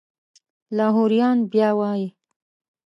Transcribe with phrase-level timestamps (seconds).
[0.77, 2.07] لاهوریان بیا وایي.